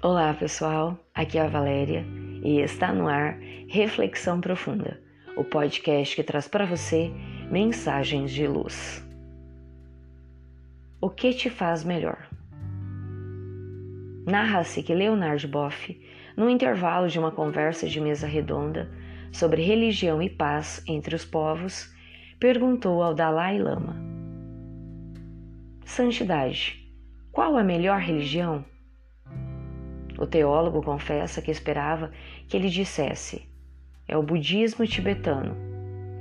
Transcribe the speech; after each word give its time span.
Olá 0.00 0.32
pessoal, 0.32 0.96
aqui 1.12 1.38
é 1.38 1.42
a 1.42 1.48
Valéria 1.48 2.06
e 2.44 2.60
está 2.60 2.92
no 2.92 3.08
ar 3.08 3.36
Reflexão 3.68 4.40
Profunda, 4.40 5.02
o 5.36 5.42
podcast 5.42 6.14
que 6.14 6.22
traz 6.22 6.46
para 6.46 6.64
você 6.64 7.10
mensagens 7.50 8.30
de 8.30 8.46
luz. 8.46 9.04
O 11.00 11.10
que 11.10 11.34
te 11.34 11.50
faz 11.50 11.82
melhor? 11.82 12.28
Narra-se 14.24 14.84
que 14.84 14.94
Leonard 14.94 15.44
Boff, 15.48 16.00
no 16.36 16.48
intervalo 16.48 17.08
de 17.08 17.18
uma 17.18 17.32
conversa 17.32 17.88
de 17.88 18.00
mesa 18.00 18.28
redonda 18.28 18.88
sobre 19.32 19.62
religião 19.62 20.22
e 20.22 20.30
paz 20.30 20.80
entre 20.86 21.16
os 21.16 21.24
povos, 21.24 21.92
perguntou 22.38 23.02
ao 23.02 23.14
Dalai 23.14 23.58
Lama: 23.58 23.96
Santidade, 25.84 26.88
qual 27.32 27.56
a 27.56 27.64
melhor 27.64 27.98
religião? 27.98 28.64
O 30.18 30.26
teólogo 30.26 30.82
confessa 30.82 31.40
que 31.40 31.50
esperava 31.50 32.10
que 32.48 32.56
ele 32.56 32.68
dissesse: 32.68 33.48
é 34.08 34.16
o 34.16 34.22
budismo 34.22 34.84
tibetano, 34.84 35.56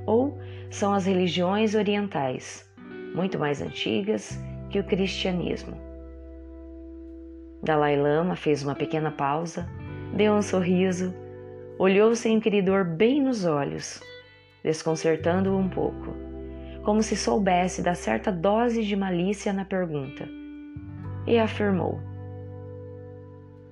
ou 0.05 0.37
são 0.69 0.93
as 0.93 1.05
religiões 1.05 1.73
orientais, 1.73 2.69
muito 3.15 3.39
mais 3.39 3.59
antigas 3.61 4.39
que 4.69 4.79
o 4.79 4.83
cristianismo. 4.83 5.75
Dalai 7.63 7.97
Lama 7.97 8.35
fez 8.35 8.63
uma 8.63 8.75
pequena 8.75 9.09
pausa, 9.09 9.67
deu 10.13 10.33
um 10.33 10.41
sorriso, 10.43 11.13
olhou 11.79 12.13
seu 12.15 12.31
inquiridor 12.31 12.85
bem 12.85 13.19
nos 13.19 13.45
olhos, 13.45 13.99
desconcertando-o 14.63 15.57
um 15.57 15.67
pouco, 15.67 16.13
como 16.83 17.01
se 17.01 17.15
soubesse 17.15 17.81
da 17.81 17.95
certa 17.95 18.31
dose 18.31 18.83
de 18.83 18.95
malícia 18.95 19.51
na 19.51 19.65
pergunta, 19.65 20.27
e 21.25 21.39
afirmou: 21.39 21.99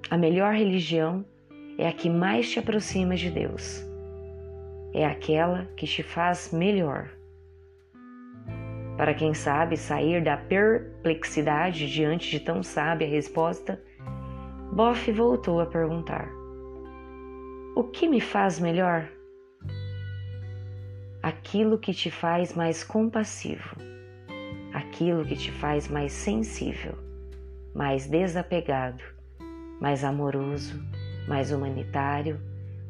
a 0.09 0.17
melhor 0.17 0.53
religião 0.53 1.25
é 1.78 1.88
a 1.88 1.94
que 1.94 2.09
mais 2.09 2.50
te 2.50 2.59
aproxima 2.59 3.16
de 3.16 3.31
Deus. 3.31 3.84
É 4.94 5.06
aquela 5.06 5.66
que 5.75 5.88
te 5.88 6.03
faz 6.03 6.52
melhor. 6.53 7.09
Para 8.97 9.14
quem 9.14 9.34
sabe 9.34 9.75
sair 9.75 10.23
da 10.23 10.38
perplexidade 10.38 11.92
diante 11.92 12.30
de 12.30 12.39
tão 12.39 12.64
sábia 12.64 13.08
resposta, 13.08 13.81
Boff 14.72 15.12
voltou 15.12 15.59
a 15.59 15.66
perguntar: 15.66 16.30
O 17.75 17.84
que 17.84 18.08
me 18.08 18.22
faz 18.22 18.59
melhor? 18.59 19.09
Aquilo 21.22 21.80
que 21.80 21.94
te 21.94 22.12
faz 22.12 22.53
mais 22.53 22.84
compassivo, 22.84 23.75
aquilo 24.72 25.25
que 25.25 25.36
te 25.36 25.52
faz 25.52 25.88
mais 25.88 26.14
sensível, 26.14 26.94
mais 27.73 28.08
desapegado, 28.08 29.14
mais 29.80 30.04
amoroso, 30.04 30.81
mais 31.28 31.52
humanitário, 31.52 32.40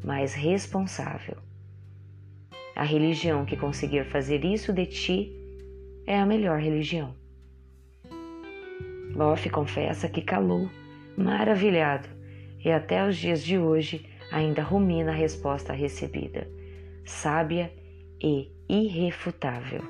mais 0.04 0.34
responsável. 0.34 1.36
A 2.74 2.84
religião 2.84 3.44
que 3.44 3.56
conseguir 3.56 4.04
fazer 4.06 4.44
isso 4.44 4.72
de 4.72 4.86
ti 4.86 5.32
é 6.06 6.18
a 6.18 6.26
melhor 6.26 6.60
religião. 6.60 7.14
Boff 9.14 9.48
confessa 9.48 10.08
que 10.08 10.20
calou, 10.20 10.68
maravilhado, 11.16 12.08
e 12.62 12.70
até 12.70 13.06
os 13.06 13.16
dias 13.16 13.42
de 13.42 13.58
hoje 13.58 14.06
ainda 14.30 14.62
rumina 14.62 15.10
a 15.10 15.14
resposta 15.14 15.72
recebida, 15.72 16.46
sábia 17.04 17.72
e 18.20 18.50
irrefutável. 18.68 19.82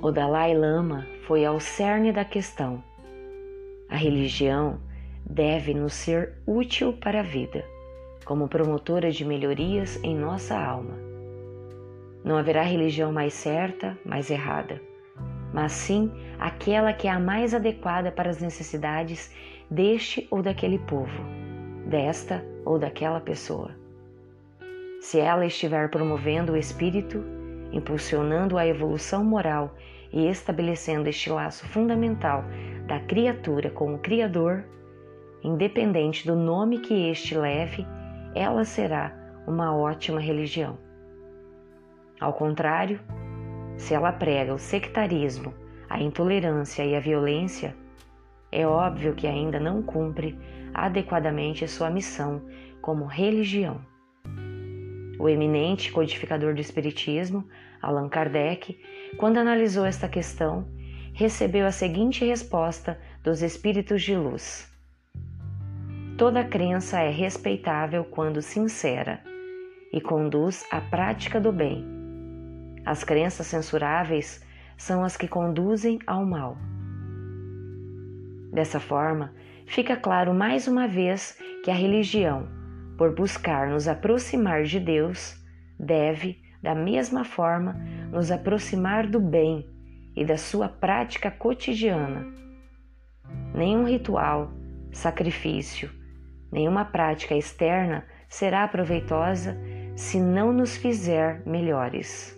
O 0.00 0.10
Dalai 0.10 0.56
Lama 0.56 1.06
foi 1.26 1.44
ao 1.44 1.60
cerne 1.60 2.12
da 2.12 2.24
questão. 2.24 2.82
A 3.88 3.96
religião 3.96 4.80
deve 5.28 5.74
nos 5.74 5.92
ser 5.92 6.34
útil 6.46 6.92
para 6.92 7.20
a 7.20 7.22
vida, 7.22 7.64
como 8.24 8.48
promotora 8.48 9.10
de 9.10 9.24
melhorias 9.24 9.98
em 10.04 10.16
nossa 10.16 10.56
alma. 10.56 10.94
Não 12.24 12.36
haverá 12.36 12.62
religião 12.62 13.12
mais 13.12 13.34
certa, 13.34 13.98
mais 14.04 14.30
errada, 14.30 14.80
mas 15.52 15.72
sim 15.72 16.10
aquela 16.38 16.92
que 16.92 17.08
é 17.08 17.10
a 17.10 17.18
mais 17.18 17.54
adequada 17.54 18.10
para 18.12 18.30
as 18.30 18.40
necessidades 18.40 19.34
deste 19.70 20.26
ou 20.30 20.42
daquele 20.42 20.78
povo, 20.78 21.24
desta 21.86 22.44
ou 22.64 22.78
daquela 22.78 23.20
pessoa. 23.20 23.74
Se 25.00 25.18
ela 25.20 25.46
estiver 25.46 25.90
promovendo 25.90 26.52
o 26.52 26.56
espírito, 26.56 27.22
impulsionando 27.72 28.56
a 28.56 28.66
evolução 28.66 29.24
moral 29.24 29.74
e 30.12 30.28
estabelecendo 30.28 31.08
este 31.08 31.30
laço 31.30 31.66
fundamental 31.66 32.44
da 32.86 33.00
criatura 33.00 33.70
com 33.70 33.94
o 33.94 33.98
Criador, 33.98 34.64
independente 35.42 36.26
do 36.26 36.34
nome 36.34 36.78
que 36.78 37.08
este 37.08 37.36
leve, 37.36 37.86
ela 38.34 38.64
será 38.64 39.14
uma 39.46 39.74
ótima 39.74 40.20
religião. 40.20 40.78
Ao 42.20 42.32
contrário, 42.32 43.00
se 43.76 43.94
ela 43.94 44.12
prega 44.12 44.54
o 44.54 44.58
sectarismo, 44.58 45.52
a 45.88 46.00
intolerância 46.00 46.84
e 46.84 46.96
a 46.96 47.00
violência, 47.00 47.76
é 48.50 48.66
óbvio 48.66 49.14
que 49.14 49.26
ainda 49.26 49.60
não 49.60 49.82
cumpre 49.82 50.38
adequadamente 50.72 51.66
sua 51.68 51.90
missão 51.90 52.42
como 52.80 53.04
religião. 53.04 53.80
O 55.18 55.28
eminente 55.28 55.90
codificador 55.92 56.54
do 56.54 56.60
Espiritismo, 56.60 57.46
Allan 57.80 58.08
Kardec, 58.08 58.78
quando 59.16 59.38
analisou 59.38 59.84
esta 59.86 60.08
questão, 60.08 60.68
recebeu 61.12 61.66
a 61.66 61.72
seguinte 61.72 62.24
resposta 62.24 63.00
dos 63.22 63.42
Espíritos 63.42 64.02
de 64.02 64.14
Luz: 64.14 64.70
Toda 66.16 66.42
crença 66.42 66.98
é 66.98 67.10
respeitável 67.10 68.02
quando 68.02 68.40
sincera 68.40 69.20
e 69.92 70.00
conduz 70.00 70.64
à 70.72 70.80
prática 70.80 71.38
do 71.38 71.52
bem. 71.52 71.84
As 72.86 73.04
crenças 73.04 73.46
censuráveis 73.48 74.42
são 74.78 75.04
as 75.04 75.14
que 75.14 75.28
conduzem 75.28 75.98
ao 76.06 76.24
mal. 76.24 76.56
Dessa 78.50 78.80
forma, 78.80 79.34
fica 79.66 79.94
claro 79.94 80.32
mais 80.32 80.66
uma 80.66 80.88
vez 80.88 81.38
que 81.62 81.70
a 81.70 81.74
religião, 81.74 82.48
por 82.96 83.14
buscar 83.14 83.68
nos 83.68 83.86
aproximar 83.86 84.62
de 84.62 84.80
Deus, 84.80 85.38
deve, 85.78 86.40
da 86.62 86.74
mesma 86.74 87.24
forma, 87.24 87.76
nos 88.10 88.30
aproximar 88.30 89.06
do 89.06 89.20
bem 89.20 89.68
e 90.16 90.24
da 90.24 90.38
sua 90.38 90.66
prática 90.66 91.30
cotidiana. 91.30 92.26
Nenhum 93.54 93.84
ritual, 93.84 94.50
sacrifício, 94.90 95.90
Nenhuma 96.50 96.84
prática 96.84 97.34
externa 97.34 98.04
será 98.28 98.66
proveitosa 98.68 99.56
se 99.94 100.20
não 100.20 100.52
nos 100.52 100.76
fizer 100.76 101.42
melhores. 101.46 102.36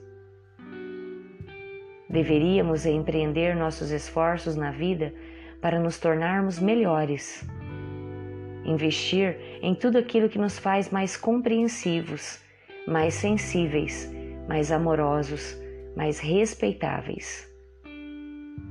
Deveríamos 2.09 2.87
empreender 2.87 3.55
nossos 3.55 3.91
esforços 3.91 4.57
na 4.57 4.71
vida 4.71 5.13
para 5.61 5.79
nos 5.79 5.99
tornarmos 5.99 6.59
melhores. 6.59 7.47
Investir 8.65 9.37
em 9.61 9.75
tudo 9.75 9.99
aquilo 9.99 10.29
que 10.29 10.39
nos 10.39 10.59
faz 10.59 10.91
mais 10.91 11.17
compreensivos, 11.17 12.43
mais 12.87 13.15
sensíveis, 13.15 14.11
mais 14.49 14.73
amorosos, 14.73 15.57
mais 15.97 16.19
respeitáveis. 16.19 17.47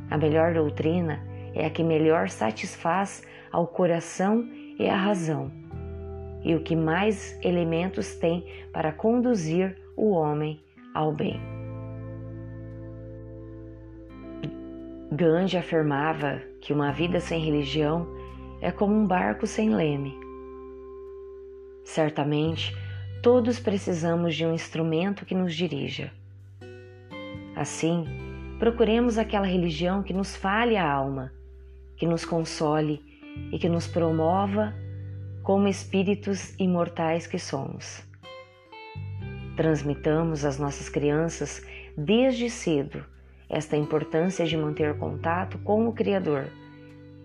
A 0.10 0.18
melhor 0.18 0.54
doutrina 0.54 1.24
é 1.54 1.66
a 1.66 1.70
que 1.70 1.84
melhor 1.84 2.30
satisfaz 2.30 3.24
ao 3.52 3.68
coração 3.68 4.48
é 4.80 4.90
a 4.90 4.98
razão 4.98 5.52
e 6.44 6.56
o 6.56 6.62
que 6.62 6.76
mais 6.76 7.38
elementos 7.44 8.16
tem 8.16 8.46
para 8.72 8.92
conduzir 8.92 9.78
o 9.96 10.12
homem 10.12 10.60
ao 10.94 11.12
bem. 11.12 11.40
Gandhi 15.12 15.58
afirmava 15.58 16.42
que 16.62 16.72
uma 16.72 16.92
vida 16.92 17.20
sem 17.20 17.44
religião 17.44 18.08
é 18.62 18.72
como 18.72 18.94
um 18.94 19.06
barco 19.06 19.48
sem 19.48 19.74
leme. 19.74 20.14
Certamente, 21.84 22.76
todos 23.24 23.60
precisamos 23.60 24.36
de 24.36 24.46
um 24.46 24.54
instrumento 24.54 25.26
que 25.26 25.34
nos 25.34 25.56
dirija. 25.56 26.12
Assim, 27.56 28.06
procuremos 28.60 29.18
aquela 29.18 29.48
religião 29.48 30.04
que 30.04 30.14
nos 30.14 30.36
fale 30.36 30.78
a 30.78 30.90
alma, 30.90 31.32
que 31.96 32.06
nos 32.06 32.24
console 32.24 33.02
e 33.52 33.60
que 33.60 33.70
nos 33.70 33.88
promova 33.88 34.74
como 35.44 35.68
espíritos 35.68 36.54
imortais 36.60 37.26
que 37.26 37.40
somos. 37.40 38.04
Transmitamos 39.56 40.46
às 40.46 40.60
nossas 40.60 40.90
crianças 40.90 41.66
desde 41.98 42.50
cedo 42.50 43.04
esta 43.50 43.78
importância 43.78 44.46
de 44.46 44.58
manter 44.58 44.98
contato 44.98 45.58
com 45.60 45.88
o 45.88 45.94
Criador 45.94 46.48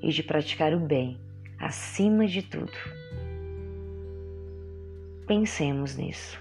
e 0.01 0.11
de 0.11 0.23
praticar 0.23 0.73
o 0.73 0.81
bem 0.81 1.19
acima 1.59 2.27
de 2.27 2.43
tudo. 2.43 2.73
Pensemos 5.27 5.97
nisso. 5.97 6.41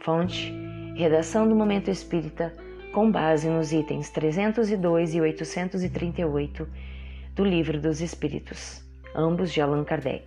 Fonte: 0.00 0.52
Redação 0.94 1.48
do 1.48 1.54
Momento 1.54 1.90
Espírita, 1.90 2.54
com 2.92 3.10
base 3.10 3.48
nos 3.48 3.72
itens 3.72 4.10
302 4.10 5.14
e 5.14 5.20
838 5.20 6.68
do 7.36 7.44
Livro 7.44 7.78
dos 7.78 8.00
Espíritos, 8.00 8.82
ambos 9.14 9.52
de 9.52 9.60
Allan 9.60 9.84
Kardec. 9.84 10.24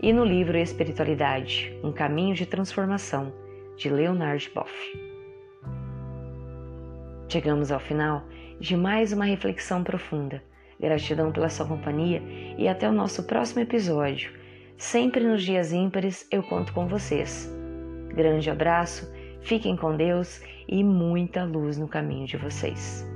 E 0.00 0.12
no 0.12 0.24
livro 0.24 0.58
Espiritualidade, 0.58 1.72
Um 1.84 1.92
Caminho 1.92 2.34
de 2.34 2.44
Transformação, 2.44 3.32
de 3.76 3.88
Leonard 3.88 4.50
Boff. 4.52 4.72
Chegamos 7.28 7.70
ao 7.70 7.78
final 7.78 8.24
de 8.58 8.76
mais 8.76 9.12
uma 9.12 9.24
reflexão 9.24 9.84
profunda. 9.84 10.42
Gratidão 10.80 11.30
pela 11.30 11.48
sua 11.48 11.68
companhia 11.68 12.20
e 12.58 12.66
até 12.66 12.88
o 12.88 12.92
nosso 12.92 13.22
próximo 13.22 13.60
episódio. 13.60 14.32
Sempre 14.76 15.22
nos 15.22 15.44
dias 15.44 15.72
ímpares 15.72 16.26
eu 16.32 16.42
conto 16.42 16.72
com 16.72 16.88
vocês. 16.88 17.48
Grande 18.08 18.50
abraço, 18.50 19.08
fiquem 19.40 19.76
com 19.76 19.96
Deus 19.96 20.42
e 20.66 20.82
muita 20.82 21.44
luz 21.44 21.78
no 21.78 21.86
caminho 21.86 22.26
de 22.26 22.36
vocês. 22.36 23.11